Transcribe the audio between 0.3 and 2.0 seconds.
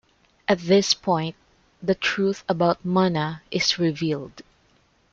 At this point the